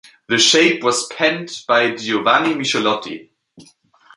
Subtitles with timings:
[0.29, 3.29] The shape was penned by Giovanni Michelotti.